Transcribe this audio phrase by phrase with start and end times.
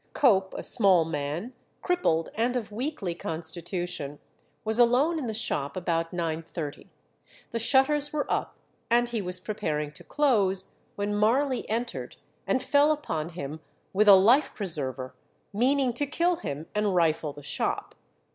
[0.13, 1.53] Cope, a small man,
[1.83, 4.17] crippled, and of weakly constitution,
[4.65, 6.87] was alone in the shop about 9.30;
[7.51, 8.55] the shutters were up,
[8.89, 12.15] and he was preparing to close, when Marley entered
[12.47, 13.59] and fell upon him
[13.93, 15.13] with a life preserver,
[15.53, 17.93] meaning to kill him and rifle the shop.